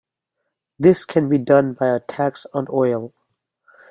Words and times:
This 0.79 1.05
can 1.05 1.29
be 1.29 1.37
done 1.37 1.73
by 1.73 1.89
a 1.95 1.99
tax 1.99 2.47
on 2.55 2.65
oil. 2.73 3.13